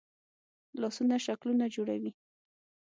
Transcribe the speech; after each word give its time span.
لاسونه 0.81 1.15
شکلونه 1.25 1.65
جوړوي 1.75 2.11